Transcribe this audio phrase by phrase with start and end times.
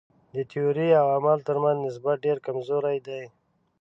[0.33, 3.23] د تیورۍ او عمل تر منځ نسبت ډېر کمزوری دی.